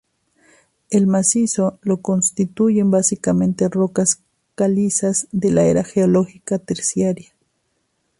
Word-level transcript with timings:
El 0.89 1.05
macizo 1.05 1.77
lo 1.83 1.97
constituyen 2.01 2.89
básicamente 2.89 3.69
rocas 3.69 4.23
calizas 4.55 5.27
de 5.31 5.51
la 5.51 5.65
era 5.65 5.83
geológica 5.83 6.57
terciaria. 6.57 7.33